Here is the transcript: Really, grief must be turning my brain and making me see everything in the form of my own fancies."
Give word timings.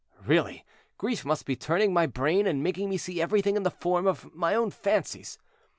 Really, 0.25 0.65
grief 0.97 1.23
must 1.23 1.45
be 1.45 1.55
turning 1.55 1.93
my 1.93 2.07
brain 2.07 2.47
and 2.47 2.63
making 2.63 2.89
me 2.89 2.97
see 2.97 3.21
everything 3.21 3.55
in 3.55 3.61
the 3.61 3.69
form 3.69 4.07
of 4.07 4.33
my 4.33 4.55
own 4.55 4.71
fancies." 4.71 5.37